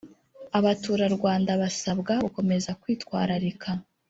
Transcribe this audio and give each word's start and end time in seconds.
abaturarwanda 0.57 1.51
basabwa 1.61 2.13
gukomeza 2.25 2.69
kwitwararika 2.81 3.69